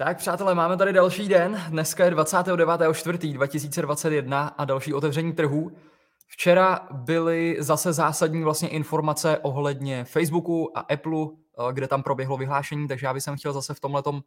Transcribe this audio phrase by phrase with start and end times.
[0.00, 1.62] Tak přátelé, máme tady další den.
[1.68, 5.72] Dneska je 29.4.2021 a další otevření trhů.
[6.26, 11.28] Včera byly zase zásadní vlastně informace ohledně Facebooku a Apple, eh,
[11.72, 14.20] kde tam proběhlo vyhlášení, takže já bych chtěl zase v tomhle eh,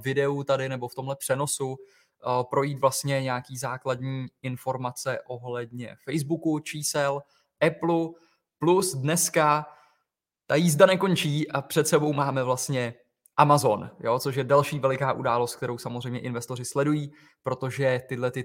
[0.00, 7.22] videu tady nebo v tomhle přenosu eh, projít vlastně nějaký základní informace ohledně Facebooku, čísel,
[7.66, 8.08] Apple,
[8.58, 9.66] plus dneska
[10.46, 12.94] ta jízda nekončí a před sebou máme vlastně
[13.36, 18.44] Amazon, jo, což je další veliká událost, kterou samozřejmě investoři sledují, protože tyhle ty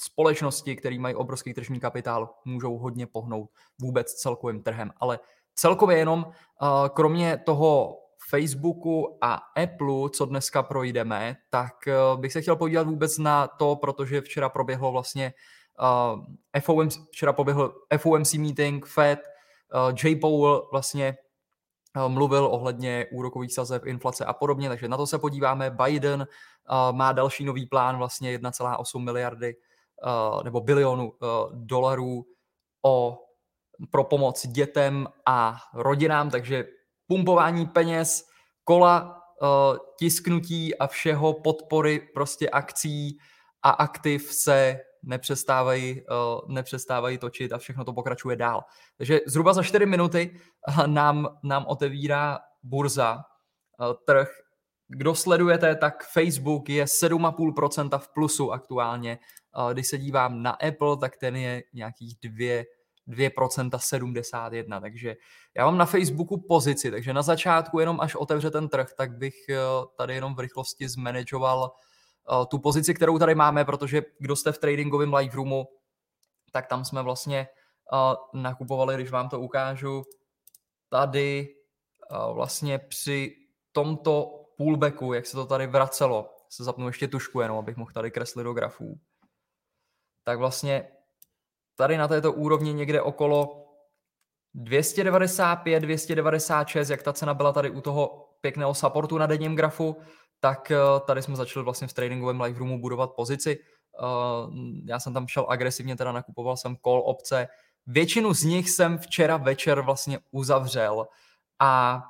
[0.00, 4.90] společnosti, které mají obrovský tržní kapitál, můžou hodně pohnout vůbec celkovým trhem.
[5.00, 5.18] Ale
[5.54, 7.98] celkově jenom, uh, kromě toho
[8.30, 13.76] Facebooku a Apple, co dneska projdeme, tak uh, bych se chtěl podívat vůbec na to,
[13.76, 15.34] protože včera proběhlo vlastně
[15.80, 19.20] uh, FOMC, včera proběhl FOMC meeting, Fed,
[19.74, 20.16] uh, J.
[20.16, 21.27] Powell vlastně Eh,
[22.08, 25.70] mluvil ohledně úrokových sazeb, inflace a podobně, takže na to se podíváme.
[25.70, 31.12] Biden uh, má další nový plán, vlastně 1,8 miliardy uh, nebo bilionu
[31.52, 32.24] dolarů
[32.84, 33.18] o,
[33.90, 36.64] pro pomoc dětem a rodinám, takže
[37.06, 38.24] pumpování peněz,
[38.64, 39.18] kola,
[39.98, 43.18] tisknutí a všeho podpory prostě akcí
[43.62, 48.64] a aktiv se nepřestávají, uh, nepřestávají točit a všechno to pokračuje dál.
[48.96, 54.28] Takže zhruba za 4 minuty uh, nám, nám otevírá burza, uh, trh.
[54.90, 59.18] Kdo sledujete, tak Facebook je 7,5% v plusu aktuálně.
[59.72, 62.64] Když se dívám na Apple, tak ten je nějakých 2,
[63.08, 65.16] 2% 71, takže
[65.56, 69.34] já mám na Facebooku pozici, takže na začátku jenom až otevře ten trh, tak bych
[69.96, 71.87] tady jenom v rychlosti zmanageoval Eh,
[72.48, 75.68] tu pozici, kterou tady máme, protože kdo jste v tradingovém live roomu,
[76.52, 77.48] tak tam jsme vlastně
[77.92, 80.04] uh, nakupovali, když vám to ukážu,
[80.88, 81.54] tady
[82.10, 83.34] uh, vlastně při
[83.72, 88.10] tomto pullbacku, jak se to tady vracelo, se zapnu ještě tušku jenom, abych mohl tady
[88.10, 89.00] kreslit do grafů,
[90.24, 90.88] tak vlastně
[91.76, 93.64] tady na této úrovni někde okolo
[94.54, 99.96] 295, 296, jak ta cena byla tady u toho pěkného supportu na denním grafu,
[100.40, 100.76] tak eh,
[101.06, 103.58] tady jsme začali vlastně v tradingovém live roomu budovat pozici.
[103.58, 104.04] Eh,
[104.84, 107.48] já jsem tam šel agresivně, teda nakupoval jsem call opce.
[107.86, 111.06] Většinu z nich jsem včera večer vlastně uzavřel
[111.58, 112.02] a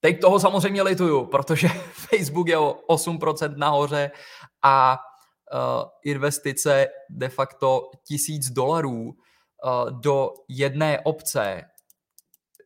[0.00, 4.10] teď toho samozřejmě lituju, protože Facebook je o 8% nahoře
[4.62, 4.98] a
[5.54, 9.14] uh, investice de facto tisíc dolarů
[9.90, 11.64] do jedné obce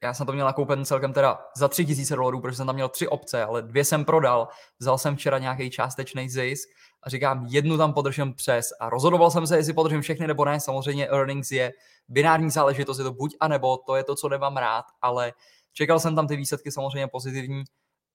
[0.02, 3.08] já jsem to měl nakoupen celkem teda za 3000 dolarů, protože jsem tam měl tři
[3.08, 4.48] opce, ale dvě jsem prodal.
[4.78, 6.68] Vzal jsem včera nějaký částečný zisk
[7.02, 10.60] a říkám, jednu tam podržím přes a rozhodoval jsem se, jestli podržím všechny nebo ne.
[10.60, 11.72] Samozřejmě earnings je
[12.08, 15.32] binární záležitost, je to buď a nebo, to je to, co nemám rád, ale
[15.72, 17.64] čekal jsem tam ty výsledky samozřejmě pozitivní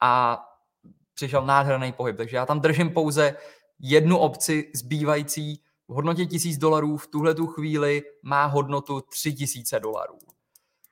[0.01, 0.41] a
[1.13, 2.17] přišel nádherný pohyb.
[2.17, 3.35] Takže já tam držím pouze
[3.79, 10.17] jednu opci zbývající v hodnotě 1000 dolarů v tuhle tu chvíli má hodnotu 3000 dolarů.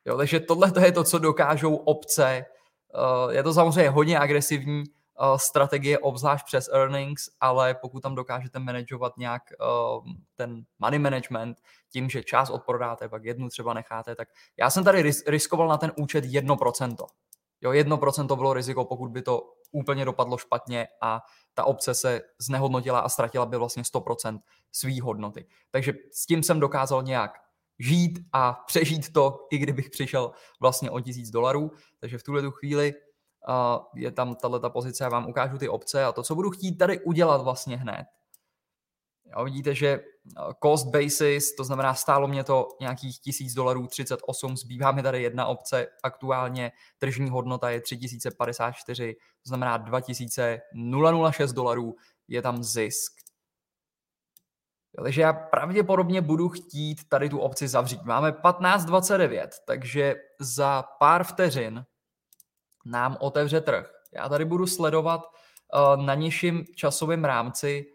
[0.09, 2.46] Jo, takže tohle je to, co dokážou obce.
[3.25, 8.59] Uh, je to samozřejmě hodně agresivní uh, strategie, obzvlášť přes earnings, ale pokud tam dokážete
[8.59, 10.06] manažovat nějak uh,
[10.36, 11.58] ten money management
[11.92, 14.28] tím, že část odprodáte, pak jednu třeba necháte, tak
[14.58, 16.96] já jsem tady ris- riskoval na ten účet 1%.
[17.62, 21.22] Jo, 1% bylo riziko, pokud by to úplně dopadlo špatně a
[21.53, 24.40] ta obce se znehodnotila a ztratila by vlastně 100%
[24.72, 25.46] svý hodnoty.
[25.72, 27.31] Takže s tím jsem dokázal nějak
[27.79, 31.72] žít a přežít to, i kdybych přišel vlastně o tisíc dolarů.
[32.00, 36.03] Takže v tuhle tu chvíli uh, je tam tato pozice, já vám ukážu ty obce
[36.03, 38.06] a to, co budu chtít tady udělat vlastně hned.
[39.38, 40.00] Jo, vidíte, že
[40.63, 45.45] cost basis, to znamená stálo mě to nějakých 1000 dolarů 38, zbývá mi tady jedna
[45.45, 51.95] obce, aktuálně tržní hodnota je 3054, to znamená 2006 dolarů
[52.28, 53.13] je tam zisk.
[54.95, 58.03] Takže já pravděpodobně budu chtít tady tu opci zavřít.
[58.03, 61.85] Máme 15.29, takže za pár vteřin
[62.85, 63.91] nám otevře trh.
[64.13, 67.86] Já tady budu sledovat uh, na nižším časovém rámci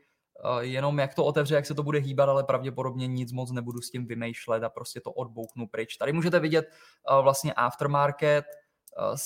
[0.45, 3.81] uh, jenom jak to otevře, jak se to bude hýbat, ale pravděpodobně nic moc nebudu
[3.81, 5.97] s tím vymýšlet a prostě to odbouknu pryč.
[5.97, 6.69] Tady můžete vidět
[7.11, 8.45] uh, vlastně aftermarket,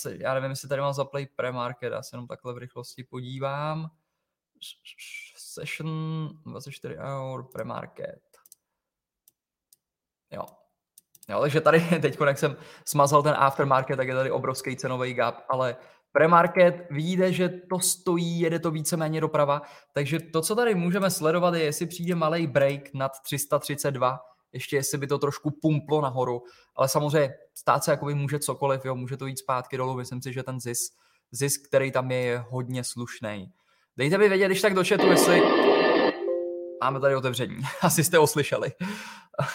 [0.05, 3.89] uh, já nevím, jestli tady mám zaplay premarket, já se jenom takhle v rychlosti podívám
[5.59, 8.21] session 24 eur premarket.
[10.31, 10.45] Jo.
[11.29, 15.35] Jo, takže tady teď, jak jsem smazal ten aftermarket, tak je tady obrovský cenový gap,
[15.49, 15.75] ale
[16.11, 19.61] premarket, vidíte, že to stojí, jede to víceméně doprava,
[19.93, 24.19] takže to, co tady můžeme sledovat, je, jestli přijde malý break nad 332,
[24.51, 26.43] ještě jestli by to trošku pumplo nahoru,
[26.75, 30.33] ale samozřejmě stát se jakoby může cokoliv, jo, může to jít zpátky dolů, myslím si,
[30.33, 30.93] že ten zisk,
[31.31, 33.51] zisk, který tam je, je hodně slušný.
[33.99, 35.41] Dejte mi vědět, když tak do chatu, jestli
[36.81, 37.57] máme tady otevření.
[37.81, 38.71] Asi jste oslyšeli.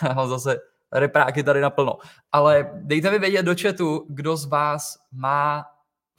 [0.14, 0.60] Mám zase
[0.92, 1.98] repráky tady naplno.
[2.32, 5.64] Ale dejte mi vědět do chatu, kdo z vás má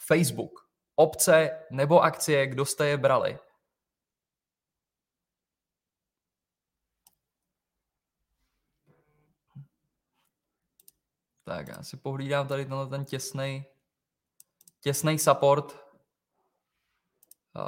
[0.07, 0.51] Facebook,
[0.95, 3.37] obce nebo akcie, kdo jste je brali.
[11.43, 13.65] Tak já si pohlídám tady tenhle ten těsný
[14.81, 15.84] těsný support.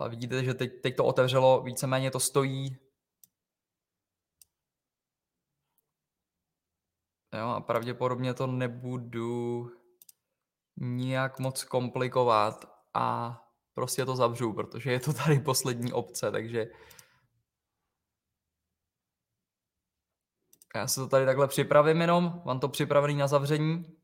[0.10, 2.78] Vidíte, že teď, teď to otevřelo, víceméně to stojí.
[7.34, 9.72] Jo, a pravděpodobně to nebudu
[10.78, 13.38] nijak moc komplikovat a
[13.74, 16.68] prostě to zavřu, protože je to tady poslední obce, takže
[20.76, 23.98] já se to tady takhle připravím jenom, mám to připravený na zavření.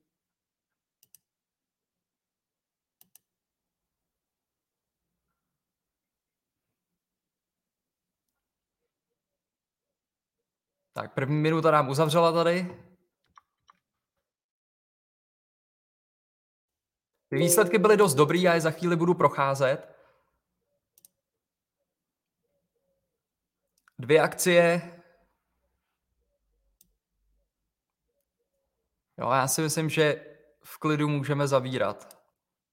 [11.04, 12.78] Tak první minuta nám uzavřela tady.
[17.30, 19.96] Ty výsledky byly dost dobrý, já je za chvíli budu procházet.
[24.00, 24.82] Dvě akcie.
[29.18, 30.26] Jo, já si myslím, že
[30.64, 32.24] v klidu můžeme zavírat.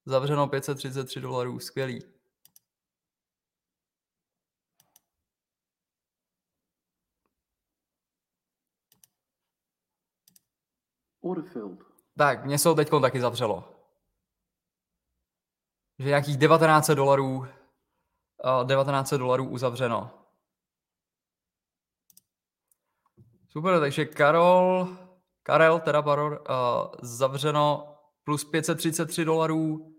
[0.06, 2.19] Zavřeno 533 dolarů, skvělý.
[12.18, 13.64] Tak, mě se to teď taky zavřelo.
[15.98, 17.46] Že nějakých 19 dolarů, uh,
[18.64, 20.10] 19 dolarů uzavřeno.
[23.48, 24.88] Super, takže Karol,
[25.42, 29.94] Karel, teda Baror, uh, zavřeno plus 533 dolarů.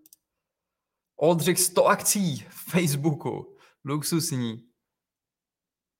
[1.15, 3.57] Oldřich 100 akcí v Facebooku.
[3.85, 4.53] Luxusní.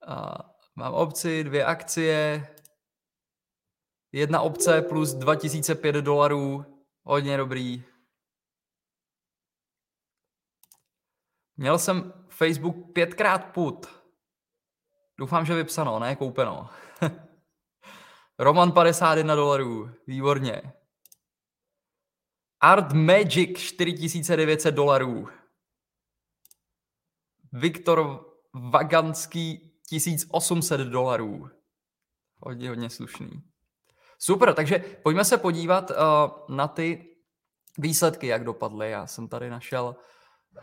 [0.07, 0.35] Uh,
[0.75, 2.47] mám obci, dvě akcie,
[4.11, 6.65] Jedna obce plus 2005 dolarů.
[7.03, 7.83] Hodně dobrý.
[11.57, 13.87] Měl jsem Facebook pětkrát put.
[15.17, 16.69] Doufám, že vypsano, ne koupeno.
[18.39, 19.91] Roman 51 dolarů.
[20.07, 20.61] Výborně.
[22.59, 25.27] Art Magic 4900 dolarů.
[27.51, 31.49] Viktor Vaganský 1800 dolarů.
[32.37, 33.50] Hodně, hodně slušný.
[34.23, 37.15] Super, takže pojďme se podívat uh, na ty
[37.77, 38.91] výsledky, jak dopadly.
[38.91, 39.95] Já jsem tady našel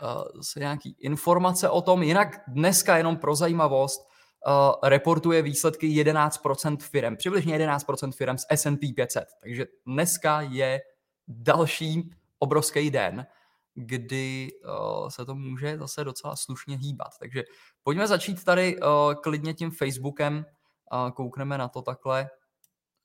[0.03, 2.03] uh, nějaký informace o tom.
[2.03, 4.01] Jinak dneska jenom pro zajímavost
[4.47, 9.25] uh, reportuje výsledky 11% firm, přibližně 11% firm z S&P 500.
[9.41, 10.81] Takže dneska je
[11.29, 13.27] další obrovský den,
[13.75, 17.19] kdy uh, se to může zase docela slušně hýbat.
[17.21, 17.45] Takže
[17.83, 20.45] pojďme začít tady uh, klidně tím Facebookem,
[20.93, 22.31] uh, koukneme na to takhle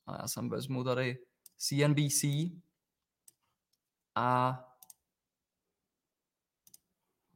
[0.06, 1.18] a já sem vezmu tady
[1.56, 2.24] CNBC
[4.14, 4.60] a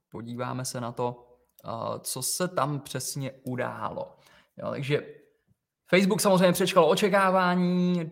[0.09, 1.39] podíváme se na to,
[2.01, 4.19] co se tam přesně událo.
[4.57, 5.15] Jo, takže
[5.87, 8.11] Facebook samozřejmě přečkal očekávání,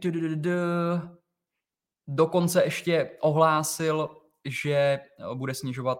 [2.08, 5.00] dokonce ještě ohlásil, že
[5.34, 5.98] bude snižovat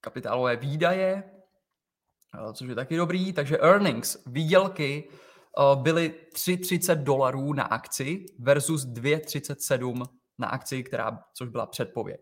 [0.00, 1.30] kapitálové výdaje,
[2.54, 5.29] což je taky dobrý, takže earnings, výdělky Eh,
[5.74, 10.02] byly 3,30 dolarů na akci versus 2,37
[10.38, 12.20] na akci, která, což byla předpověď.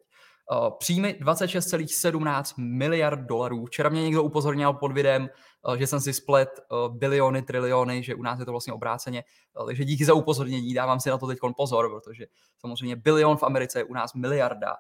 [0.53, 3.67] Eh, příjmy 26,17 miliard dolarů.
[3.67, 5.29] Včera mě někdo upozornil pod videem,
[5.75, 6.49] eh, že jsem si splet
[6.89, 9.25] biliony, triliony, že u nás je to vlastně obráceně.
[9.67, 12.27] Takže díky za upozornění, dávám si na to teď pozor, protože
[12.59, 14.77] samozřejmě bilion v Americe je u nás miliarda.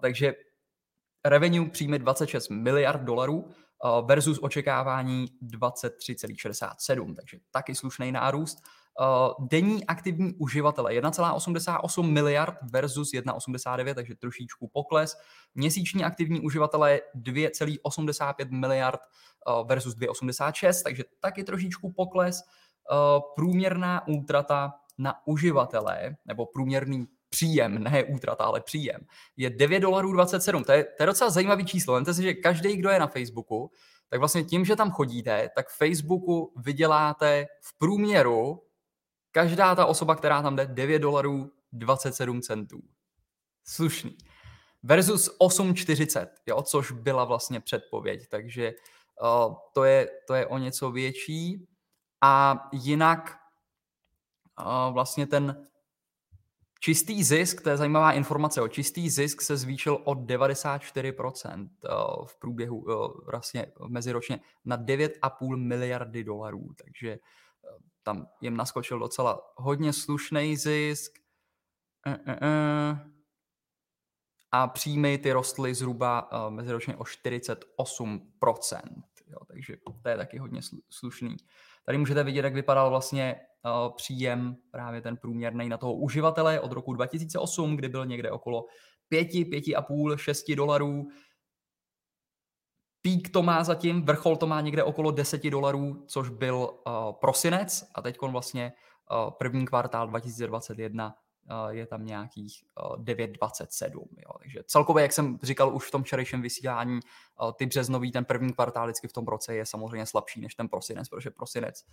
[0.00, 0.34] Takže
[1.24, 3.65] revenue příjmy 26 miliard dolarů Eh,
[4.06, 8.58] versus očekávání 23,67, takže taky slušný nárůst.
[9.00, 15.16] Eh, denní aktivní uživatele 1,88 miliard versus 1,89, takže trošičku pokles.
[15.54, 22.42] Měsíční aktivní uživatele 2,85 miliard eh, versus 2,86, takže taky trošičku pokles.
[23.34, 27.06] Průměrná útrata na uživatele, nebo průměrný
[27.36, 29.00] příjem, ne útrata, ale příjem,
[29.36, 30.64] je 9 dolarů 27.
[30.64, 31.94] To je, to je docela zajímavý číslo.
[31.94, 33.70] Vemte si, že každý, kdo je na Facebooku,
[34.08, 38.62] tak vlastně tím, že tam chodíte, tak Facebooku vyděláte v průměru
[39.30, 42.80] každá ta osoba, která tam jde, 9 dolarů 27 centů.
[43.64, 44.16] Slušný.
[44.82, 48.72] Versus 8,40, jo, což byla vlastně předpověď, takže
[49.22, 51.68] uh, to, je, to je o něco větší.
[52.22, 53.36] A jinak
[54.60, 55.66] uh, vlastně ten
[56.86, 61.88] Čistý zisk, to je zajímavá informace, o čistý zisk se zvýšil o 94% eh,
[62.26, 62.94] v průběhu eh,
[63.30, 67.18] vlastně meziročně na 9,5 miliardy dolarů, takže eh,
[68.02, 71.18] tam jim naskočil docela hodně slušný zisk.
[74.52, 77.56] A příjmy ty rostly zhruba meziročně o 48%.
[79.26, 81.36] Jo, takže to je taky hodně slušný.
[81.86, 86.72] Tady můžete vidět, jak vypadal vlastně uh, příjem, právě ten průměrný na toho uživatele od
[86.72, 88.64] roku 2008, kdy byl někde okolo
[89.08, 91.08] 5, 5,5, 6 dolarů.
[93.02, 97.84] Pík to má zatím, vrchol to má někde okolo 10 dolarů, což byl uh, prosinec
[97.94, 98.72] a teď vlastně
[99.10, 101.14] uh, první kvartál 2021
[101.70, 102.64] je tam nějakých
[102.96, 103.92] 9,27.
[103.94, 104.30] Jo.
[104.38, 107.00] Takže celkově, jak jsem říkal už v tom včerejším vysílání,
[107.56, 111.08] ty březnový, ten první kvartál vždycky v tom roce je samozřejmě slabší než ten prosinec,
[111.08, 111.84] protože prosinec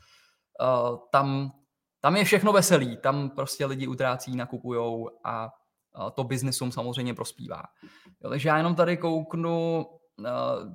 [1.11, 1.51] tam,
[1.99, 5.49] tam je všechno veselý, tam prostě lidi utrácí, nakupujou a
[6.13, 7.63] to biznesům samozřejmě prospívá.
[8.21, 9.85] Jo, takže já jenom tady kouknu,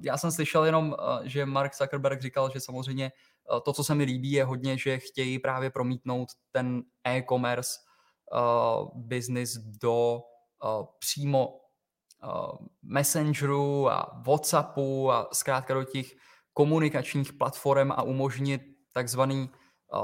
[0.03, 3.13] já jsem slyšel jenom, že Mark Zuckerberg říkal, že samozřejmě
[3.65, 7.79] to, co se mi líbí, je hodně, že chtějí právě promítnout ten e-commerce
[8.33, 10.21] uh, business do
[10.65, 16.07] uh, přímo uh, Messengeru a Whatsappu a zkrátka do těch
[16.53, 19.51] komunikačních platform a umožnit takzvaný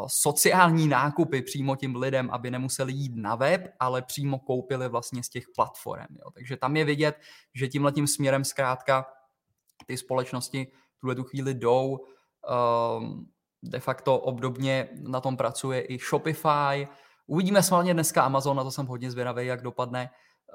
[0.07, 5.28] sociální nákupy přímo tím lidem, aby nemuseli jít na web, ale přímo koupili vlastně z
[5.28, 6.07] těch platform.
[6.11, 6.31] Jo.
[6.35, 7.16] Takže tam je vidět,
[7.54, 9.07] že tímhletím směrem zkrátka
[9.87, 11.99] ty společnosti tuhle tu chvíli jdou.
[13.62, 16.88] De facto obdobně na tom pracuje i Shopify,
[17.26, 20.11] Uvidíme svalně dneska Amazon, na to jsem hodně zvědavý, jak dopadne.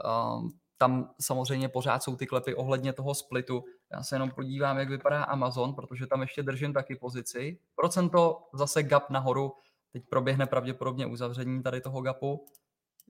[0.05, 3.63] Um, tam samozřejmě pořád jsou ty klepy ohledně toho splitu.
[3.93, 7.59] Já se jenom podívám, jak vypadá Amazon, protože tam ještě držím taky pozici.
[7.75, 9.53] Procento zase gap nahoru.
[9.93, 12.45] Teď proběhne pravděpodobně uzavření tady toho gapu.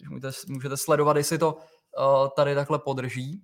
[0.10, 3.44] Můžete, můžete sledovat, jestli to uh, tady takhle podrží.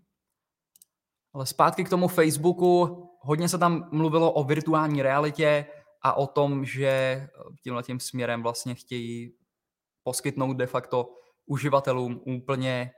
[1.34, 3.04] Ale zpátky k tomu Facebooku.
[3.22, 5.66] Hodně se tam mluvilo o virtuální realitě
[6.02, 7.28] a o tom, že
[7.64, 9.34] tímhle tím směrem vlastně chtějí
[10.06, 11.10] poskytnout de facto
[11.46, 12.92] uživatelům úplně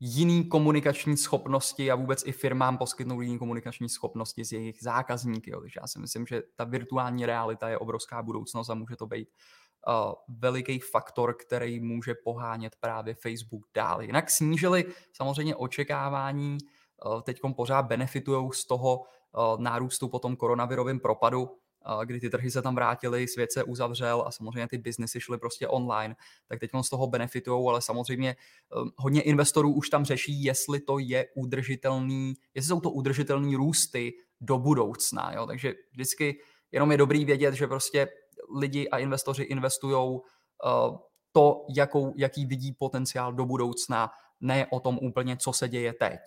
[0.00, 5.50] jiný komunikační schopnosti a vůbec i firmám poskytnout jiný komunikační schopnosti z jejich zákazníky.
[5.50, 5.60] Jo.
[5.60, 9.28] Takže já si myslím, že ta virtuální realita je obrovská budoucnost a může to být
[9.28, 14.02] uh, veliký faktor, který může pohánět právě Facebook dál.
[14.02, 16.58] Jinak snížili samozřejmě očekávání,
[17.06, 21.58] uh, teď pořád benefitují z toho uh, nárůstu po tom koronavirovém propadu,
[22.04, 25.68] kdy ty trhy se tam vrátily, svět se uzavřel a samozřejmě ty biznesy šly prostě
[25.68, 26.16] online,
[26.48, 30.98] tak teď z toho benefitují, ale samozřejmě ehm, hodně investorů už tam řeší, jestli to
[30.98, 35.32] je udržitelný, jestli jsou to udržitelný růsty do budoucna.
[35.32, 35.46] Jo?
[35.46, 36.38] Takže vždycky
[36.72, 38.08] jenom je dobrý vědět, že prostě
[38.56, 40.96] lidi a investoři investují uh,
[41.32, 44.10] to, jakou, jaký vidí potenciál do budoucna,
[44.40, 46.20] ne o tom úplně, co se děje teď.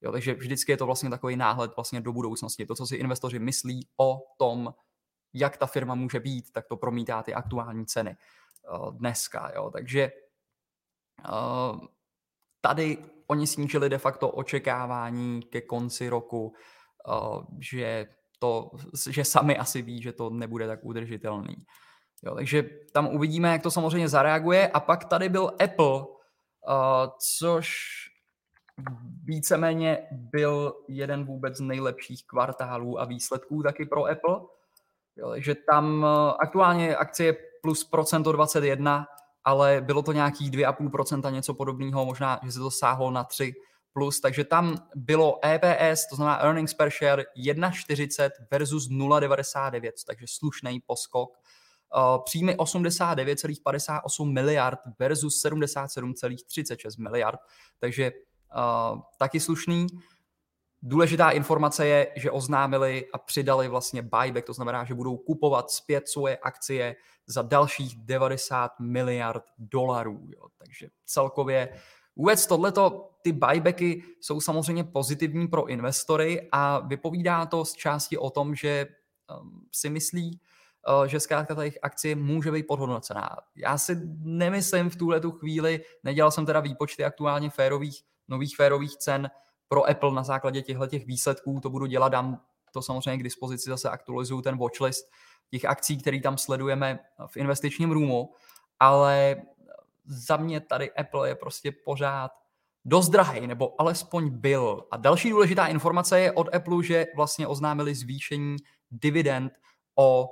[0.00, 2.66] Jo, takže vždycky je to vlastně takový náhled vlastně do budoucnosti.
[2.66, 4.74] To, co si investoři myslí o tom,
[5.34, 8.16] jak ta firma může být, tak to promítá ty aktuální ceny
[8.70, 9.52] uh, dneska.
[9.54, 9.70] Jo.
[9.70, 10.12] Takže
[11.28, 11.80] uh,
[12.60, 16.54] tady oni snížili de facto očekávání ke konci roku,
[17.08, 18.06] uh, že,
[18.38, 18.70] to,
[19.10, 21.56] že sami asi ví, že to nebude tak udržitelný.
[22.22, 24.68] Jo, takže tam uvidíme, jak to samozřejmě zareaguje.
[24.68, 26.04] A pak tady byl Apple,
[27.36, 27.68] což
[29.24, 34.40] víceméně byl jeden vůbec z nejlepších kvartálů a výsledků taky pro Apple.
[35.18, 39.06] Jo, takže tam eh, aktuálně akcie plus procento 21,
[39.44, 43.54] ale bylo to nějakých 2,5% něco podobného, možná, že se to sáhlo na 3
[43.92, 50.80] plus, takže tam bylo EPS, to znamená earnings per share 1,40 versus 0,99, takže slušný
[50.86, 51.30] poskok.
[51.96, 57.40] Uh, příjmy 89,58 miliard versus 77,36 miliard,
[57.78, 59.86] takže uh, taky slušný.
[60.82, 66.08] Důležitá informace je, že oznámili a přidali vlastně buyback, to znamená, že budou kupovat zpět
[66.08, 70.20] svoje akcie za dalších 90 miliard dolarů.
[70.36, 70.48] Jo.
[70.58, 71.68] Takže celkově
[72.16, 78.30] vůbec tohleto, ty buybacky jsou samozřejmě pozitivní pro investory a vypovídá to z části o
[78.30, 78.86] tom, že
[79.40, 80.40] um, si myslí,
[81.00, 83.36] uh, že zkrátka ta jejich akcie může být podhodnocená.
[83.56, 88.96] Já si nemyslím v tuhle tu chvíli, nedělal jsem teda výpočty aktuálně férových, nových férových
[88.96, 89.30] cen,
[89.68, 92.40] pro Apple na základě těchto těch výsledků to budu dělat, dám
[92.72, 95.10] to samozřejmě k dispozici, zase aktualizuju ten watchlist
[95.50, 98.34] těch akcí, které tam sledujeme v investičním roomu,
[98.80, 99.36] ale
[100.04, 102.30] za mě tady Apple je prostě pořád
[102.84, 104.84] dost drahý, nebo alespoň byl.
[104.90, 108.56] A další důležitá informace je od Apple, že vlastně oznámili zvýšení
[108.90, 109.52] dividend
[109.94, 110.28] o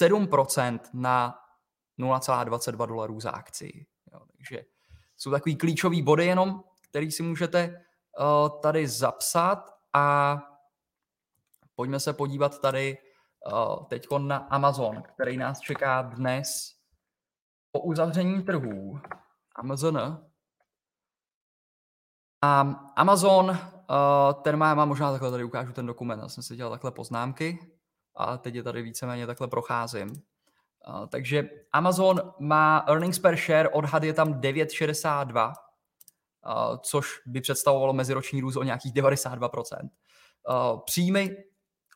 [0.00, 1.34] 7% na
[1.98, 3.86] 0,22 dolarů za akci.
[4.12, 4.64] Jo, takže
[5.16, 7.84] jsou takový klíčový body jenom, který si můžete
[8.60, 10.36] tady zapsat a
[11.74, 12.98] pojďme se podívat tady
[13.88, 16.74] teď na Amazon, který nás čeká dnes
[17.72, 19.00] po uzavření trhů.
[19.56, 20.26] Amazon.
[22.42, 22.60] A
[22.96, 23.58] Amazon,
[24.42, 27.58] ten má, má možná takhle tady ukážu ten dokument, já jsem si dělal takhle poznámky
[28.16, 30.22] a teď je tady víceméně takhle procházím.
[31.08, 35.54] Takže Amazon má earnings per share, odhad je tam 9,62,
[36.80, 39.62] což by představovalo meziroční růst o nějakých 92%.
[39.82, 41.36] Uh, příjmy,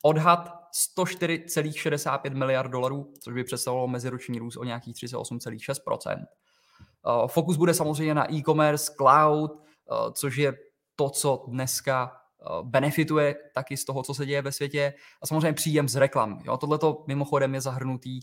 [0.03, 0.51] odhad
[0.99, 6.17] 104,65 miliard dolarů, což by představovalo meziroční růst o nějakých 38,6%.
[6.17, 9.51] Uh, fokus bude samozřejmě na e-commerce, cloud,
[10.13, 10.55] což je
[10.97, 12.13] to, co dneska
[12.63, 14.95] benefituje taky z toho, co se děje ve světě.
[15.23, 16.43] A samozřejmě příjem z reklam.
[16.61, 18.21] Tohle to mimochodem je zahrnutý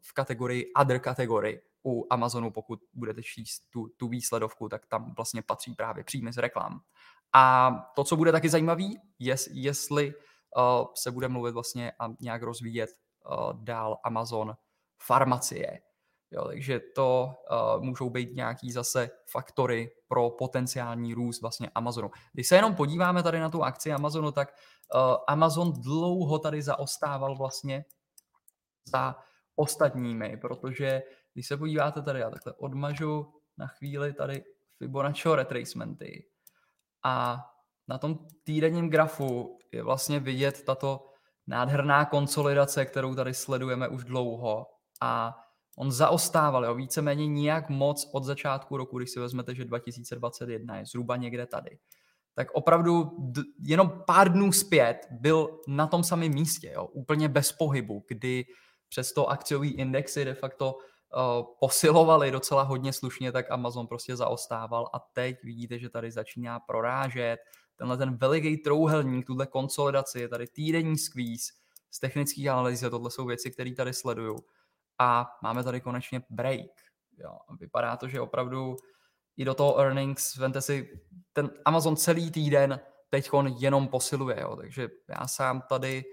[0.00, 5.42] v kategorii other kategorii u Amazonu, pokud budete číst tu, tu výsledovku, tak tam vlastně
[5.42, 6.80] patří právě příjmy z reklam.
[7.32, 8.84] A to, co bude taky zajímavé,
[9.18, 12.90] je, jestli uh, se bude mluvit vlastně a nějak rozvíjet
[13.30, 14.54] uh, dál Amazon
[15.02, 15.80] farmacie.
[16.30, 22.10] Jo, takže to uh, můžou být nějaký zase faktory pro potenciální růst vlastně Amazonu.
[22.32, 24.54] Když se jenom podíváme tady na tu akci Amazonu, tak
[24.94, 27.84] uh, Amazon dlouho tady zaostával vlastně
[28.92, 29.16] za
[29.56, 31.02] ostatními, protože
[31.36, 34.44] když se podíváte tady, já takhle odmažu na chvíli tady
[34.78, 36.26] Fibonacciho retracementy
[37.04, 37.44] a
[37.88, 41.10] na tom týdenním grafu je vlastně vidět tato
[41.46, 44.66] nádherná konsolidace, kterou tady sledujeme už dlouho
[45.02, 45.36] a
[45.78, 50.86] on zaostával, jo, víceméně nijak moc od začátku roku, když si vezmete, že 2021 je
[50.86, 51.78] zhruba někde tady.
[52.34, 57.52] Tak opravdu d- jenom pár dnů zpět byl na tom samém místě, jo, úplně bez
[57.52, 58.44] pohybu, kdy
[58.88, 60.78] přesto akciový indexy de facto
[61.60, 67.38] posilovali docela hodně slušně, tak Amazon prostě zaostával a teď vidíte, že tady začíná prorážet
[67.76, 71.52] tenhle ten veliký trouhelník, tuhle konsolidaci, je tady týdenní squeeze
[71.90, 74.36] z technických analýz, tohle jsou věci, které tady sleduju.
[74.98, 76.70] A máme tady konečně break.
[77.18, 77.38] Jo.
[77.60, 78.76] Vypadá to, že opravdu
[79.36, 81.00] i do toho earnings, vente si,
[81.32, 84.56] ten Amazon celý týden teď jenom posiluje, jo.
[84.56, 84.88] takže
[85.20, 86.04] já sám tady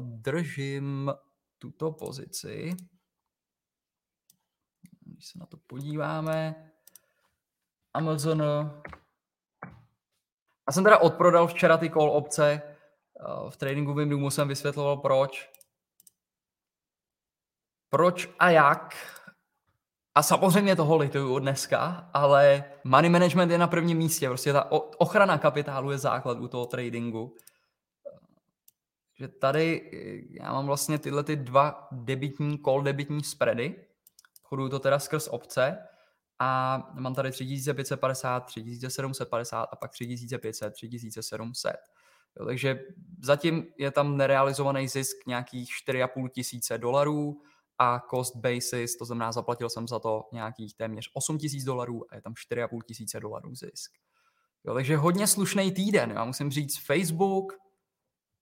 [0.00, 1.12] držím
[1.58, 2.76] tuto pozici.
[5.18, 6.70] Když se na to podíváme,
[7.94, 8.42] Amazon
[10.68, 15.50] já jsem teda odprodal včera ty call opce, eh, v tradingovém roomu jsem vysvětloval proč.
[17.90, 18.94] Proč a jak.
[20.14, 24.28] A samozřejmě toho lituju dneska, ale money management je na prvním místě.
[24.28, 27.36] Prostě ta ochrana kapitálu je základ u toho tradingu.
[29.14, 33.87] Že tady eh, já mám vlastně tyhle ty dva debitní, call debitní spready.
[34.48, 35.78] Choduju to teda skrz opce
[36.38, 41.76] a mám tady 3550, 3750 a pak 3500, 3700.
[42.40, 42.80] Jo, takže
[43.22, 47.42] zatím je tam nerealizovaný zisk nějakých 4,5 tisíce dolarů
[47.78, 52.14] a cost basis, to znamená zaplatil jsem za to nějakých téměř 8 tisíc dolarů a
[52.14, 53.92] je tam 4,5 tisíce dolarů zisk.
[54.64, 56.10] Jo, takže hodně slušný týden.
[56.10, 57.52] Já musím říct Facebook,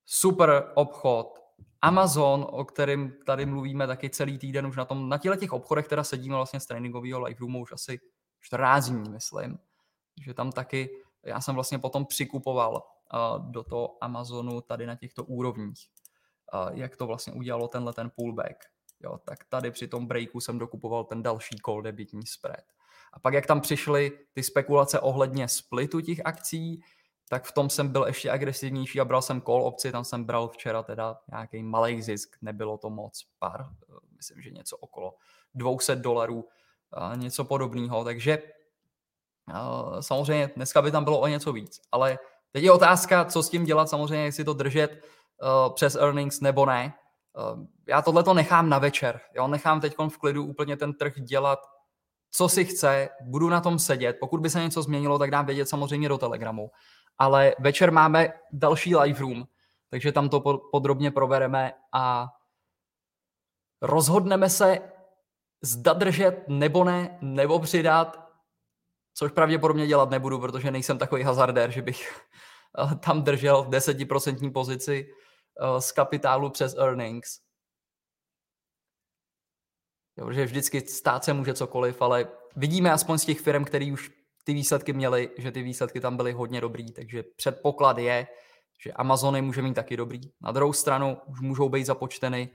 [0.07, 1.46] super obchod,
[1.87, 5.89] Amazon, o kterém tady mluvíme taky celý týden už na tom, na těle těch obchodech
[5.89, 8.01] teda sedíme vlastně z tréninkového live roomu už asi
[8.41, 9.59] 14 dní, myslím.
[10.25, 10.91] Že tam taky,
[11.25, 15.89] já jsem vlastně potom přikupoval uh, do toho Amazonu tady na těchto úrovních,
[16.55, 18.57] uh, jak to vlastně udělalo tenhle ten pullback.
[19.01, 22.65] Jo, tak tady při tom breaku jsem dokupoval ten další call debitní spread.
[23.13, 26.83] A pak jak tam přišly ty spekulace ohledně splitu těch akcí,
[27.29, 30.49] tak v tom jsem byl ještě agresivnější a bral jsem call opci, tam jsem bral
[30.49, 33.67] včera teda nějaký malý zisk, nebylo to moc, pár,
[34.17, 35.15] myslím, že něco okolo
[35.55, 36.49] 200 dolarů,
[37.17, 38.39] něco podobného, takže
[40.01, 42.19] samozřejmě dneska by tam bylo o něco víc, ale
[42.53, 45.05] teď je otázka, co s tím dělat, samozřejmě jestli to držet
[45.75, 46.95] přes earnings nebo ne.
[47.89, 49.49] Já tohle to nechám na večer, jo?
[49.49, 51.59] nechám teď v klidu úplně ten trh dělat,
[52.31, 55.69] co si chce, budu na tom sedět, pokud by se něco změnilo, tak dám vědět
[55.69, 56.71] samozřejmě do Telegramu
[57.19, 59.45] ale večer máme další live room,
[59.91, 60.41] takže tam to
[60.73, 62.29] podrobně probereme a
[63.83, 64.93] rozhodneme se,
[65.63, 68.27] zda držet nebo ne, nebo přidat,
[69.15, 72.23] což pravděpodobně dělat nebudu, protože nejsem takový hazardér, že bych
[72.93, 77.41] eh, tam držel v desetiprocentní pozici eh, z kapitálu přes earnings.
[80.19, 84.11] Jo, že vždycky stát se může cokoliv, ale vidíme aspoň z těch firm, který už
[84.47, 88.27] ty výsledky měly, že ty výsledky tam byly hodně dobrý, takže předpoklad je,
[88.81, 90.21] že Amazony může mít taky dobrý.
[90.41, 92.51] Na druhou stranu už můžou být započteny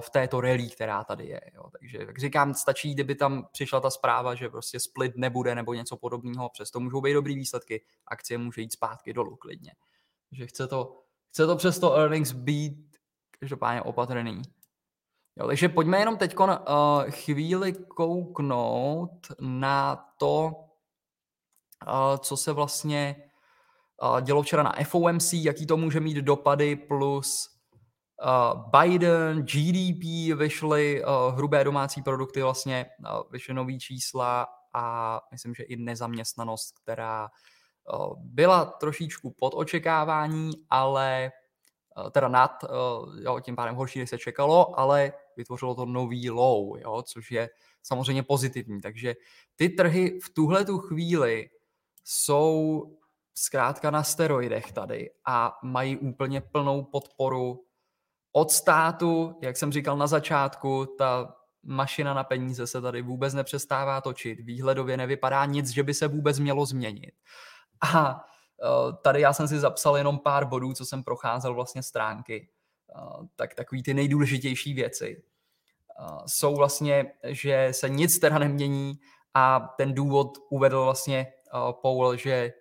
[0.00, 1.40] v této rally, která tady je.
[1.54, 1.62] Jo.
[1.72, 5.96] Takže, jak říkám, stačí, kdyby tam přišla ta zpráva, že prostě split nebude nebo něco
[5.96, 9.72] podobného, přesto můžou být dobrý výsledky, akcie může jít zpátky dolů klidně.
[10.32, 12.96] Že chce to, chce to přesto earnings být
[13.40, 14.42] každopádně opatrný.
[15.36, 16.48] Jo, takže pojďme jenom teď uh,
[17.10, 20.65] chvíli kouknout na to,
[22.18, 23.16] co se vlastně
[24.22, 27.56] dělo včera na FOMC, jaký to může mít dopady, plus
[28.78, 31.02] Biden, GDP vyšly,
[31.34, 32.86] hrubé domácí produkty vlastně,
[33.30, 37.28] vyšly nový čísla a myslím, že i nezaměstnanost, která
[38.16, 41.32] byla trošičku pod očekávání, ale
[42.10, 42.64] teda nad,
[43.20, 47.50] jo, tím pádem horší, než se čekalo, ale vytvořilo to nový low, jo, což je
[47.82, 48.80] samozřejmě pozitivní.
[48.80, 49.14] Takže
[49.56, 51.50] ty trhy v tuhle tu chvíli
[52.08, 52.82] jsou
[53.34, 57.64] zkrátka na steroidech tady a mají úplně plnou podporu
[58.32, 64.00] od státu, jak jsem říkal na začátku, ta mašina na peníze se tady vůbec nepřestává
[64.00, 67.12] točit, výhledově nevypadá nic, že by se vůbec mělo změnit.
[67.94, 72.48] A e, tady já jsem si zapsal jenom pár bodů, co jsem procházel vlastně stránky,
[72.90, 73.00] e,
[73.36, 75.22] tak takový ty nejdůležitější věci.
[75.22, 75.22] E,
[76.26, 79.00] jsou vlastně, že se nic teda nemění
[79.34, 81.32] a ten důvod uvedl vlastně
[81.82, 82.52] Paul, že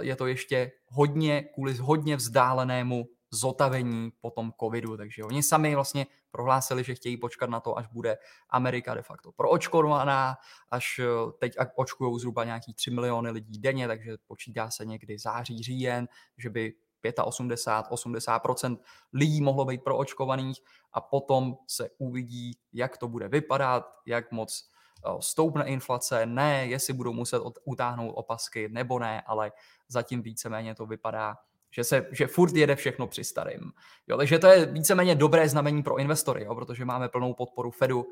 [0.00, 6.06] je to ještě hodně, kvůli hodně vzdálenému zotavení po tom covidu, takže oni sami vlastně
[6.30, 8.18] prohlásili, že chtějí počkat na to, až bude
[8.50, 10.36] Amerika de facto proočkovaná,
[10.70, 15.62] až eh, teď očkují zhruba nějaký 3 miliony lidí denně, takže počítá se někdy září,
[15.62, 16.08] říjen,
[16.38, 16.72] že by
[17.04, 18.78] 85-80%
[19.12, 20.60] lidí mohlo být proočkovaných
[20.92, 24.79] a potom se uvidí, jak to bude vypadat, jak moc eh,
[25.20, 29.52] stoupne inflace, ne, jestli budou muset utáhnout opasky nebo ne, ale
[29.88, 31.36] zatím víceméně to vypadá
[31.72, 33.72] že, se, že furt jede všechno při starým.
[34.06, 38.06] Jo, takže to je víceméně dobré znamení pro investory, jo, protože máme plnou podporu Fedu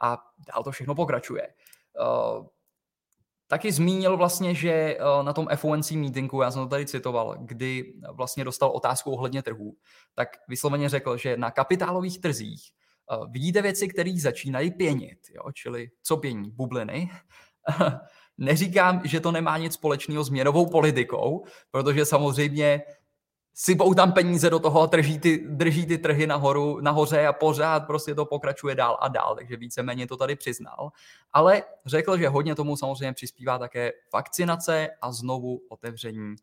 [0.00, 0.18] a
[0.54, 1.48] dál to všechno pokračuje.
[2.00, 2.46] Uh,
[3.46, 7.94] taky zmínil vlastně, že uh, na tom FOMC meetingu, já jsem to tady citoval, kdy
[8.12, 9.76] vlastně dostal otázku ohledně trhů,
[10.14, 12.62] tak vysloveně řekl, že na kapitálových trzích
[13.30, 16.50] vidíte věci, které začínají pěnit, jo, čili co pění?
[16.50, 17.10] Bubliny.
[18.38, 22.82] Neříkám, že to nemá nic společného s měnovou politikou, protože samozřejmě
[23.54, 27.86] sypou tam peníze do toho a drží ty, drží ty trhy nahoru, nahoře a pořád
[27.86, 30.90] prostě to pokračuje dál a dál, takže víceméně to tady přiznal.
[31.32, 36.34] Ale řekl, že hodně tomu samozřejmě přispívá také vakcinace a znovu otevření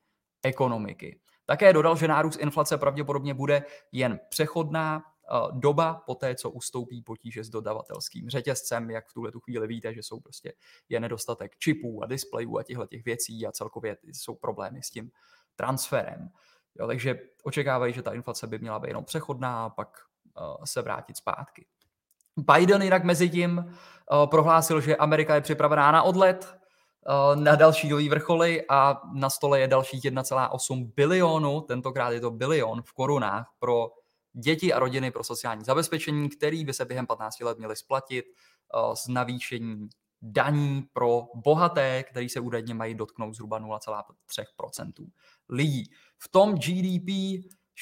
[0.44, 1.20] ekonomiky.
[1.46, 5.17] Také dodal, že nárůst inflace pravděpodobně bude jen přechodná eh,
[5.52, 9.94] doba po té, co ustoupí potíže s dodavatelským řetězcem, jak v tuhle tu chvíli víte,
[9.94, 10.54] že jsou prostě
[10.90, 15.12] je nedostatek čipů a displejů a těchto těch věcí a celkově jsou problémy s tím
[15.56, 16.30] transferem.
[16.80, 19.98] Jo, takže očekávají, že ta inflace by měla být jenom přechodná a pak
[20.40, 21.66] uh, se vrátit zpátky.
[22.38, 26.58] Biden jinak mezi tím uh, prohlásil, že Amerika je připravená na odlet,
[27.36, 32.82] na další nový vrcholy a na stole je dalších 1,8 bilionu, tentokrát je to bilion
[32.82, 33.90] v korunách pro
[34.40, 38.32] děti a rodiny pro sociální zabezpečení, který by se během 15 let měly splatit uh,
[38.94, 39.90] z navýšení
[40.22, 44.92] daní pro bohaté, který se údajně mají dotknout zhruba 0,3%
[45.50, 45.92] lidí.
[46.18, 47.10] V tom GDP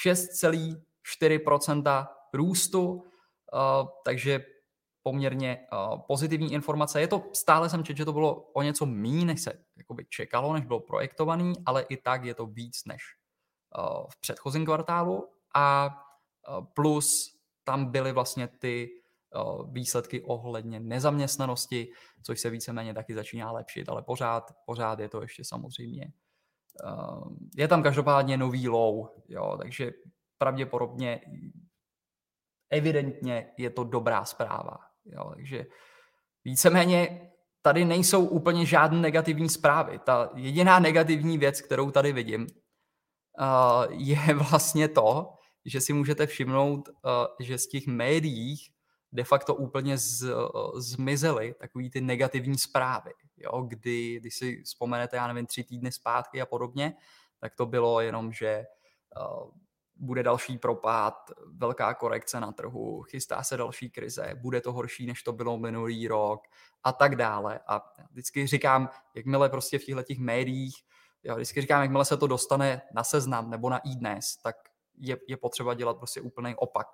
[0.06, 3.02] 6,4% růstu, uh,
[4.06, 4.46] takže
[5.04, 7.02] poměrně uh, pozitivní informace.
[7.02, 10.54] Je to, stále jsem četl, že to bylo o něco méně, než se jakoby čekalo,
[10.54, 13.04] než bylo projektovaný, ale i tak je to víc než
[14.10, 15.96] v předchozím kvartálu a
[16.73, 18.89] plus tam byly vlastně ty
[19.36, 21.91] uh, výsledky ohledně nezaměstnanosti,
[22.23, 26.12] což se víceméně taky začíná lepšit, ale pořád, pořád je to ještě samozřejmě
[26.84, 29.91] Ehm, je tam každopádně nový low, jo, takže
[30.38, 31.21] pravděpodobně
[32.69, 34.77] evidentně je to dobrá zpráva.
[35.05, 35.65] Jo, takže
[36.43, 37.31] víceméně
[37.62, 39.99] tady nejsou úplně žádné negativní zprávy.
[39.99, 42.47] Ta jediná negativní věc, kterou tady vidím,
[43.89, 45.35] je vlastně to,
[45.65, 46.93] že si můžete všimnout, uh,
[47.39, 48.71] že z těch médiích
[49.12, 50.25] de facto úplně z,
[50.75, 56.41] zmizely takový ty negativní zprávy, jo, kdy, když si vzpomenete, já nevím, tři týdny zpátky
[56.41, 56.93] a podobně,
[57.39, 58.65] tak to bylo jenom, že
[59.17, 59.49] uh,
[59.95, 65.23] bude další propad, velká korekce na trhu, chystá se další krize, bude to horší, než
[65.23, 66.41] to bylo minulý rok
[66.84, 67.60] a tak dále.
[67.67, 70.75] A vždycky říkám, jakmile prostě v těchto těch médiích,
[71.23, 74.56] já vždycky říkám, jakmile se to dostane na seznam nebo na e-dnes, tak
[74.97, 76.88] je, je potřeba dělat prostě úplný opak.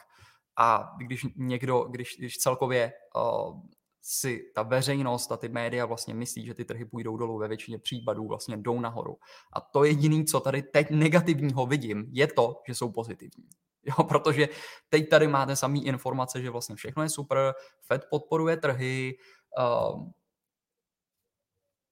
[0.58, 3.62] A když někdo, když, když celkově uh,
[4.02, 7.80] si ta veřejnost a ty média vlastně myslí, že ty trhy půjdou dolů, ve většině
[7.80, 9.18] případů vlastně jdou nahoru.
[9.54, 13.50] A to jediné, co tady teď negativního vidím, je to, že jsou pozitivní.
[13.84, 14.50] Jo, protože
[14.90, 19.18] teď tady máte samý informace, že vlastně všechno je super, Fed podporuje trhy,
[19.60, 20.10] uh,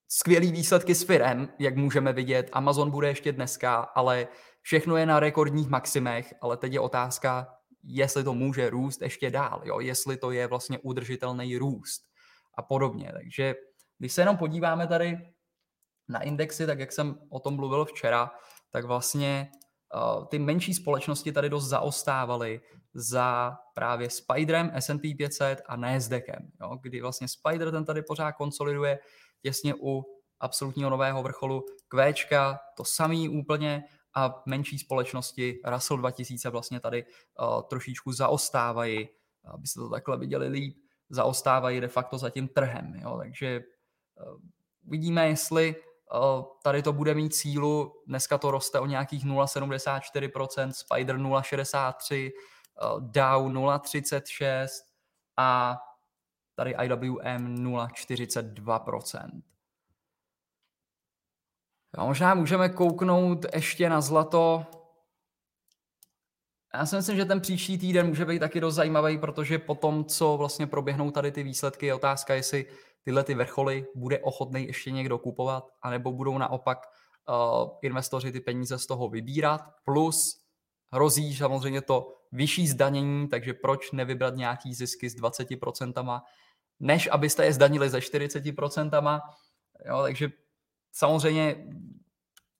[0.08, 4.28] skvělý výsledky s firem, jak můžeme vidět, Amazon bude ještě dneska, ale
[4.70, 7.48] všechno je na rekordních maximech, ale teď je otázka,
[7.84, 9.80] jestli to může růst ještě dál, jo?
[9.80, 12.02] jestli to je vlastně udržitelný růst
[12.58, 13.12] a podobně.
[13.14, 13.56] Takže
[13.98, 15.18] když se jenom podíváme tady
[16.08, 18.32] na indexy, tak jak jsem o tom mluvil včera,
[18.70, 19.52] tak vlastně
[19.96, 22.62] uh, ty menší společnosti tady dost zaostávaly
[22.94, 26.78] za právě Spiderem, S&P 500 a Nasdaqem, jo?
[26.82, 29.00] kdy vlastně Spider ten tady pořád konsoliduje
[29.42, 30.04] těsně u
[30.40, 33.84] absolutního nového vrcholu Qčka, to samý úplně
[34.15, 39.10] a menší společnosti Russell 2000 vlastně tady uh, trošičku zaostávají,
[39.45, 40.78] abyste to takhle viděli líp,
[41.10, 42.95] zaostávají de facto za tím trhem.
[42.95, 43.17] Jo?
[43.17, 44.39] Takže uh,
[44.84, 48.04] vidíme, jestli uh, tady to bude mít cílu.
[48.08, 52.32] Dneska to roste o nějakých 0,74%, Spider 0,63%,
[52.82, 54.67] uh, Dow 0,36%
[55.38, 55.78] a
[56.56, 59.41] tady IWM 0,42%.
[61.97, 64.65] Jo, možná můžeme kouknout ještě na zlato.
[66.73, 70.06] Já si myslím, že ten příští týden může být taky dost zajímavý, protože po tom,
[70.06, 72.65] co vlastně proběhnou tady ty výsledky, je otázka, jestli
[73.04, 76.78] tyhle ty vrcholy bude ochotný ještě někdo kupovat, anebo budou naopak
[77.30, 80.41] uh, investoři ty peníze z toho vybírat, plus
[80.93, 86.21] hrozí samozřejmě to vyšší zdanění, takže proč nevybrat nějaký zisky s 20%,
[86.80, 89.21] než abyste je zdanili ze 40%,
[89.86, 90.30] jo, takže
[90.91, 91.56] samozřejmě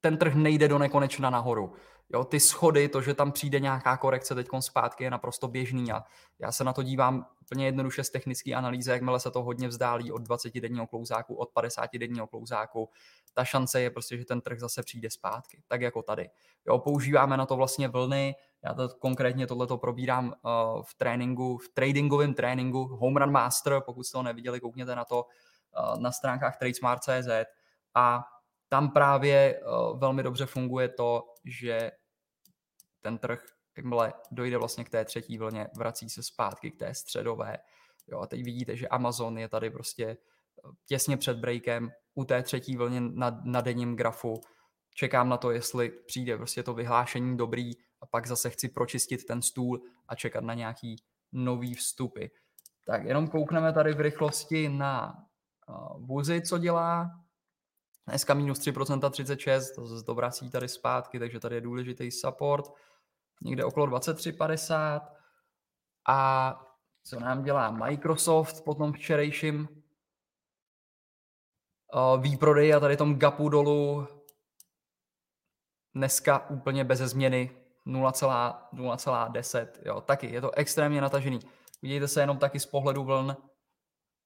[0.02, 1.74] ten trh nejde do nekonečna nahoru.
[2.14, 6.04] Jo, ty schody, to, že tam přijde nějaká korekce teď zpátky, je naprosto běžný a
[6.40, 10.12] já se na to dívám úplně jednoduše z technické analýzy, jakmile se to hodně vzdálí
[10.12, 12.90] od 20-denního klouzáku, od 50-denního klouzáku,
[13.34, 16.30] ta šance je prostě, že ten trh zase přijde zpátky, tak jako tady.
[16.68, 21.70] Jo, používáme na to vlastně vlny, já to konkrétně tohleto probírám uh, v tréninku, v
[21.70, 26.58] tradingovém tréninku Home Run Master, pokud jste ho neviděli, koukněte na to uh, na stránkách
[26.58, 27.30] tradesmart.cz
[27.96, 28.24] a
[28.70, 31.92] tam právě uh, velmi dobře funguje to, že
[33.02, 33.46] ten trh,
[33.78, 37.58] jakmile dojde vlastně k té třetí vlně, vrací se zpátky k té středové.
[38.08, 40.18] Jo, a teď vidíte, že Amazon je tady prostě eh,
[40.86, 44.42] těsně před breakem u té třetí vlně na, na denním grafu.
[44.96, 47.72] Čekám na to, jestli přijde prostě to vyhlášení dobrý
[48.02, 50.96] a pak zase chci pročistit ten stůl a čekat na nějaký
[51.32, 52.26] nový vstupy.
[52.86, 55.16] Tak jenom koukneme tady v rychlosti na
[55.70, 57.10] uh, Buzi, co dělá.
[58.08, 62.66] Dneska minus 3%, 36, to zase vrací tady zpátky, takže tady je důležitý support,
[63.42, 65.02] někde okolo 23,50.
[66.08, 66.62] A
[67.04, 69.68] co nám dělá Microsoft po tom včerejším
[71.94, 74.08] uh, výprodej a tady tom gapu dolů
[75.96, 77.52] dneska úplně bez změny
[77.88, 79.68] 0,10.
[79.86, 81.40] Jo, taky je to extrémně natažený.
[81.82, 83.38] Vidíte se jenom taky z pohledu vln,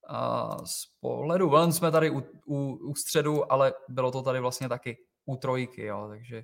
[0.07, 4.69] a z pohledu vln jsme tady u, u, u středu, ale bylo to tady vlastně
[4.69, 6.43] taky u trojky, jo, takže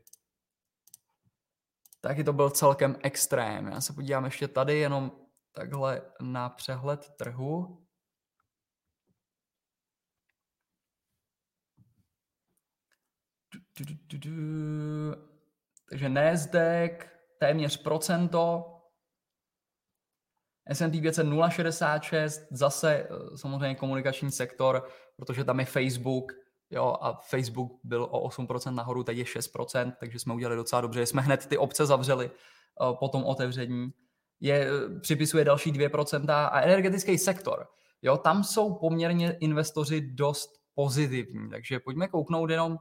[2.02, 3.68] taky to byl celkem extrém.
[3.68, 5.12] Já se podívám ještě tady jenom
[5.52, 7.86] takhle na přehled trhu.
[15.90, 17.06] Takže Nasdaq
[17.40, 18.76] téměř procento,
[20.70, 26.32] S&P 500 0,66, zase eh, samozřejmě komunikační sektor, protože tam je Facebook,
[26.70, 31.06] jo, a Facebook byl o 8% nahoru, teď je 6%, takže jsme udělali docela dobře,
[31.06, 33.90] jsme hned ty obce zavřeli uh, po tom otevření.
[34.40, 37.68] Je, eh, připisuje další 2% a energetický sektor,
[38.02, 42.78] jo, tam jsou poměrně investoři dost pozitivní, takže pojďme kouknout jenom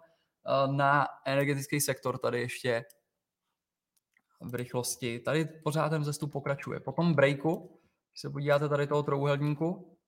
[0.71, 2.85] na energetický sektor tady ještě
[4.41, 5.19] v rychlosti.
[5.19, 6.81] Tady pořád ten vzestup pokračuje.
[6.81, 7.78] Po tom breaku
[8.19, 9.99] když se podíváte tady toho trouhelníku,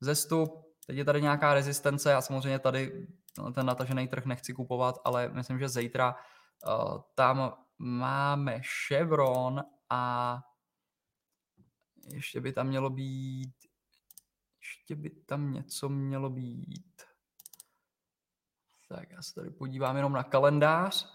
[0.00, 3.06] zestup, teď je tady nějaká rezistence a samozřejmě tady
[3.54, 10.42] ten natažený trh nechci kupovat, ale myslím, že zítra uh, tam máme Chevron a
[12.12, 13.54] ještě by tam mělo být
[14.60, 17.02] ještě by tam něco mělo být.
[18.88, 21.08] Tak já se tady podívám jenom na kalendář.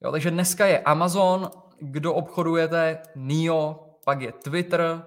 [0.00, 5.06] Jo, takže dneska je Amazon, kdo obchodujete, NIO, pak je Twitter,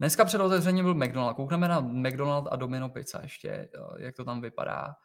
[0.00, 1.36] Dneska před otevřením byl McDonald.
[1.36, 3.68] Koukneme na McDonald a Domino Pizza ještě,
[3.98, 4.96] jak to tam vypadá.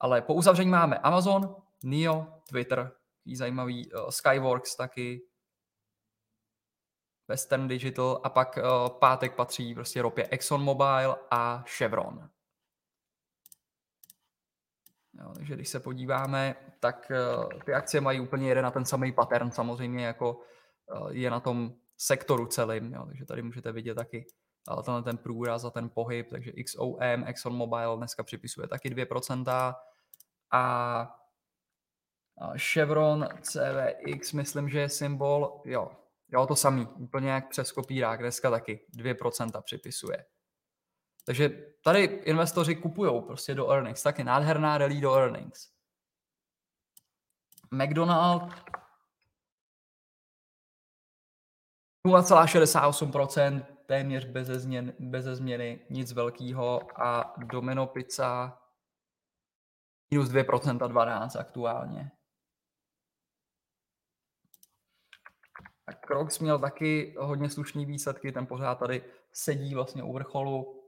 [0.00, 2.92] Ale po uzavření máme Amazon, NIO, Twitter,
[3.34, 5.22] zajímavý, uh, Skyworks taky,
[7.28, 12.30] Western Digital a pak uh, pátek patří prostě ropě ExxonMobil a Chevron.
[15.20, 17.12] Jo, takže když se podíváme, tak
[17.64, 20.40] ty akcie mají úplně jeden na ten samý pattern samozřejmě jako
[21.10, 24.26] je na tom sektoru celým, jo, takže tady můžete vidět taky
[24.66, 29.74] ale tenhle ten průraz a ten pohyb, takže XOM, ExxonMobil dneska připisuje taky 2%
[30.52, 31.16] a
[32.56, 35.90] Chevron CVX, myslím, že je symbol, jo,
[36.28, 40.24] jo, to samý, úplně jak přes kopírák, dneska taky 2% připisuje.
[41.24, 41.48] Takže
[41.84, 45.68] tady investoři kupují prostě do earnings, taky nádherná rally do earnings.
[47.70, 48.52] McDonald
[52.06, 58.58] 0,68%, téměř bez změny, bez změny, nic velkého a Domino Pizza
[60.10, 62.10] minus 2% 12 aktuálně.
[65.86, 70.82] A Crocs měl taky hodně slušný výsledky, ten pořád tady sedí vlastně u vrcholu.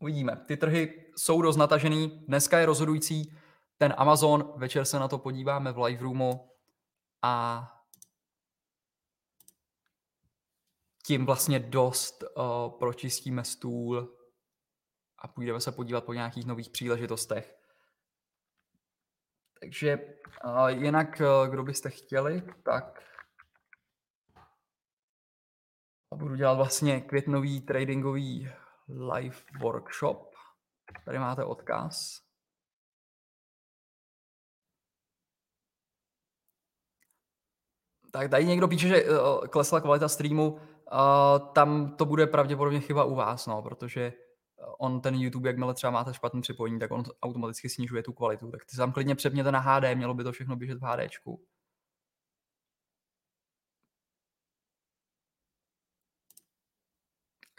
[0.00, 0.36] Uvidíme.
[0.46, 2.24] Ty trhy jsou dost natažený.
[2.28, 3.36] Dneska je rozhodující
[3.78, 4.52] ten Amazon.
[4.56, 6.50] Večer se na to podíváme v live roomu
[7.22, 7.64] a
[11.10, 14.16] tím vlastně dost uh, pročistíme stůl
[15.18, 17.58] a půjdeme se podívat po nějakých nových příležitostech.
[19.60, 19.98] Takže
[20.44, 23.02] uh, jinak, uh, kdo byste chtěli, tak
[26.14, 28.48] budu dělat vlastně květnový tradingový
[28.88, 30.34] live workshop.
[31.04, 32.22] Tady máte odkaz.
[38.12, 39.04] Tak tady někdo píše, že
[39.50, 40.60] klesla kvalita streamu.
[41.52, 44.12] Tam to bude pravděpodobně chyba u vás, no, protože eh,
[44.78, 48.50] on ten YouTube, jakmile třeba máte špatný připojení, tak on automaticky snižuje tu kvalitu.
[48.50, 51.44] Tak ty tam klidně přepněte na HD, mělo by to všechno běžet v HDčku.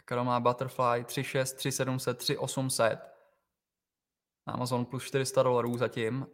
[0.04, 2.98] Karol má Butterfly 3.6, 3.700, 3.800.
[4.46, 6.26] Amazon plus 400 dolarů zatím.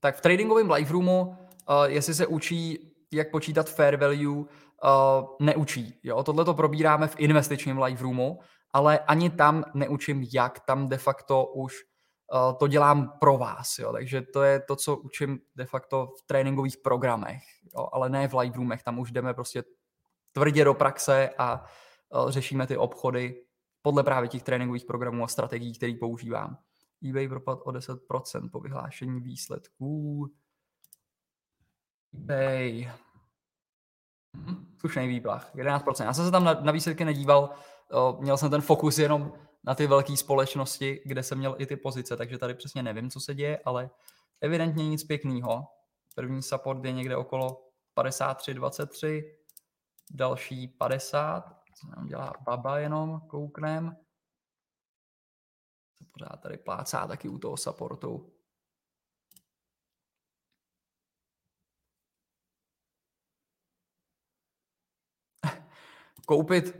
[0.00, 1.36] Tak v tradingovém live roomu, uh,
[1.84, 4.44] jestli se učí jak počítat fair value,
[4.84, 6.00] uh, neučí.
[6.02, 6.22] Jo?
[6.22, 8.40] Tohle to probíráme v investičním live roomu,
[8.72, 11.74] ale ani tam neučím, jak tam de facto už
[12.34, 13.78] uh, to dělám pro vás.
[13.78, 13.92] Jo?
[13.92, 17.42] Takže to je to, co učím de facto v tréninkových programech,
[17.76, 17.88] jo?
[17.92, 18.82] ale ne v live roomech.
[18.82, 19.64] Tam už jdeme prostě
[20.32, 21.64] tvrdě do praxe a
[22.08, 23.44] uh, řešíme ty obchody
[23.82, 26.58] podle právě těch tréninkových programů a strategií, které používám.
[27.08, 30.30] eBay propad o 10% po vyhlášení výsledků.
[32.14, 32.90] eBay
[34.78, 36.04] slušný výplach, 11%.
[36.04, 37.50] Já jsem se tam na, na výsledky nedíval,
[37.92, 39.32] o, měl jsem ten fokus jenom
[39.64, 43.20] na ty velké společnosti, kde jsem měl i ty pozice, takže tady přesně nevím, co
[43.20, 43.90] se děje, ale
[44.40, 45.64] evidentně nic pěkného.
[46.14, 49.22] První support je někde okolo 53-23,
[50.10, 51.44] další 50,
[51.80, 53.96] co nám dělá baba jenom, kouknem.
[55.98, 58.33] Se pořád tady plácá taky u toho supportu.
[66.24, 66.76] Koupit,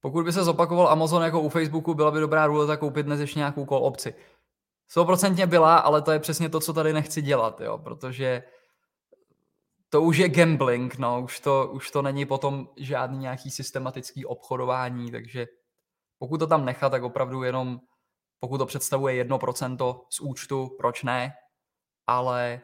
[0.00, 3.38] pokud by se zopakoval Amazon jako u Facebooku, byla by dobrá ruleta koupit dnes ještě
[3.38, 4.14] nějakou call opci.
[4.96, 8.42] 100% byla, ale to je přesně to, co tady nechci dělat, jo, protože
[9.88, 15.10] to už je gambling, no, už to, už to není potom žádný nějaký systematický obchodování,
[15.10, 15.46] takže
[16.18, 17.80] pokud to tam nechat, tak opravdu jenom,
[18.40, 21.34] pokud to představuje 1% z účtu, proč ne,
[22.06, 22.60] ale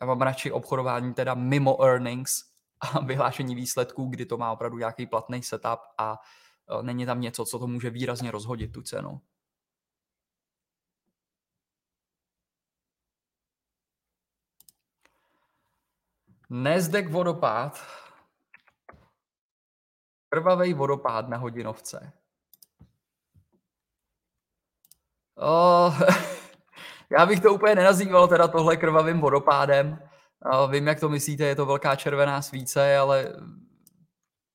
[0.00, 5.06] já mám radši obchodování teda mimo earnings, a vyhlášení výsledků, kdy to má opravdu nějaký
[5.06, 6.18] platný setup a
[6.80, 9.20] e, není tam něco, co to může výrazně rozhodit tu cenu.
[16.50, 17.80] Nezdek vodopád.
[20.28, 22.12] Krvavý vodopád na hodinovce.
[25.36, 25.92] O,
[27.10, 30.08] já bych to úplně nenazýval teda tohle krvavým vodopádem.
[30.70, 33.32] Vím, jak to myslíte, je to velká červená svíce, ale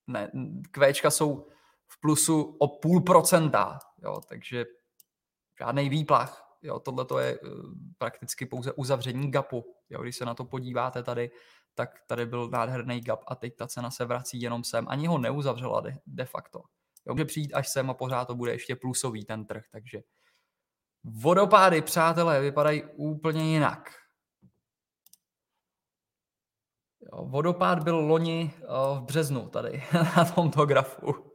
[0.08, 0.32] ne,
[0.72, 1.48] kvéčka jsou
[1.88, 4.65] v plusu o půl procenta, jo, takže
[5.60, 6.48] žádný výplach.
[6.62, 7.48] Jo, tohle to je eh,
[7.98, 9.76] prakticky pouze uzavření gapu.
[9.89, 11.32] Jo, když se na to podíváte tady,
[11.76, 14.86] tak tady byl nádherný gap a teď ta cena se vrací jenom sem.
[14.89, 16.62] Ani ho neuzavřela de, de facto.
[17.08, 20.01] Jo, může přijít až sem a pořád to bude ještě plusový ten trh, takže
[21.03, 23.89] vodopády, přátelé, vypadají úplně jinak.
[27.01, 29.84] Jo, vodopád byl loni uh, v březnu tady
[30.18, 31.32] na tomto grafu.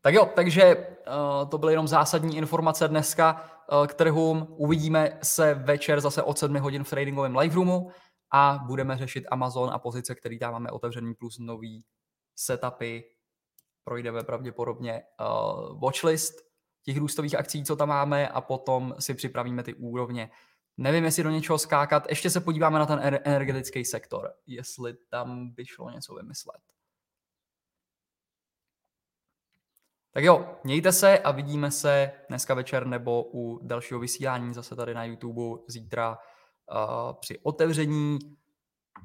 [0.00, 4.46] Tak jo, takže uh, to byly jenom zásadní informace dneska uh, k trhům.
[4.50, 7.90] Uvidíme se večer zase od 7 hodin v tradingovém live roomu
[8.32, 11.84] a budeme řešit Amazon a pozice, který tam máme otevřený plus nový
[12.36, 13.13] setupy
[13.84, 16.34] projdeme pravděpodobně uh, watchlist
[16.82, 20.30] těch růstových akcí, co tam máme a potom si připravíme ty úrovně.
[20.76, 22.08] Nevím, jestli do něčeho skákat.
[22.08, 26.60] Ještě se podíváme na ten energetický sektor, jestli tam by šlo něco vymyslet.
[30.12, 34.94] Tak jo, mějte se a vidíme se dneska večer nebo u dalšího vysílání zase tady
[34.94, 36.18] na YouTube zítra
[36.72, 38.18] uh, při otevření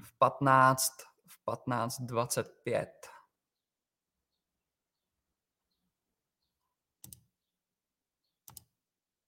[0.04, 0.92] v 15,
[1.28, 2.86] v 15.25.